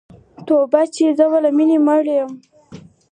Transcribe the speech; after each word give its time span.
توبه 0.47 0.81
چي 0.95 1.05
زه 1.17 1.25
به 1.31 1.39
له 1.43 1.49
میني 1.57 1.77
موړ 1.85 2.03
یم 2.17 2.31